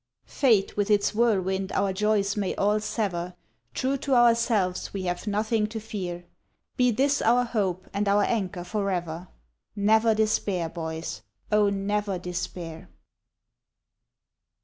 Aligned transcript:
Fate 0.25 0.75
with 0.75 0.89
its 0.89 1.13
whirlwind 1.13 1.71
our 1.73 1.93
joys 1.93 2.35
may 2.35 2.55
all 2.55 2.79
sever, 2.79 3.35
True 3.75 3.97
to 3.97 4.15
ourselves, 4.15 4.91
we 4.95 5.03
have 5.03 5.27
nothing 5.27 5.67
to 5.67 5.79
fear. 5.79 6.25
Be 6.75 6.89
this 6.89 7.21
our 7.21 7.43
hope 7.45 7.87
and 7.93 8.07
our 8.07 8.23
anchor 8.23 8.63
for 8.63 8.89
ever 8.89 9.27
Never 9.75 10.15
despair 10.15 10.69
Boys 10.69 11.21
oh! 11.51 11.69
never 11.69 12.17
despair. 12.17 12.89